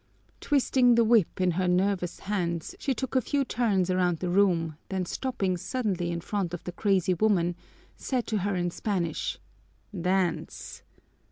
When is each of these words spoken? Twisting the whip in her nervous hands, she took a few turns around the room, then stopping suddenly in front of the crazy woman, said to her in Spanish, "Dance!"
Twisting 0.39 0.95
the 0.95 1.03
whip 1.03 1.39
in 1.39 1.51
her 1.51 1.67
nervous 1.67 2.21
hands, 2.21 2.73
she 2.79 2.95
took 2.95 3.15
a 3.15 3.21
few 3.21 3.45
turns 3.45 3.91
around 3.91 4.17
the 4.17 4.31
room, 4.31 4.75
then 4.89 5.05
stopping 5.05 5.57
suddenly 5.57 6.09
in 6.09 6.21
front 6.21 6.55
of 6.55 6.63
the 6.63 6.71
crazy 6.71 7.13
woman, 7.13 7.55
said 7.97 8.25
to 8.25 8.39
her 8.39 8.55
in 8.55 8.71
Spanish, 8.71 9.37
"Dance!" 9.93 10.81